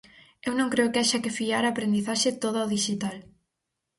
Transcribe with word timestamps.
Eu 0.47 0.53
non 0.59 0.71
creo 0.73 0.91
que 0.91 1.01
haxa 1.01 1.23
que 1.23 1.35
fiar 1.37 1.63
a 1.65 1.71
aprendizaxe 1.73 2.39
toda 2.43 2.59
ao 2.61 2.71
dixital. 2.75 3.15